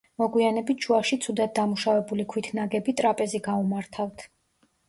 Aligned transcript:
მოგვიანებით 0.19 0.85
შუაში 0.85 1.19
ცუდად 1.25 1.53
დამუშავებული 1.59 2.25
ქვით 2.33 2.49
ნაგები 2.61 2.97
ტრაპეზი 3.03 3.43
გაუმართავთ. 3.49 4.27